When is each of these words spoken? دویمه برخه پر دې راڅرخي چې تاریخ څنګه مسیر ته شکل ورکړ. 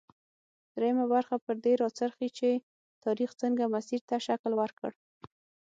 دویمه 0.75 1.05
برخه 1.13 1.35
پر 1.45 1.55
دې 1.63 1.73
راڅرخي 1.81 2.29
چې 2.37 2.49
تاریخ 3.05 3.29
څنګه 3.41 3.71
مسیر 3.75 4.01
ته 4.09 4.15
شکل 4.27 4.51
ورکړ. 4.57 4.91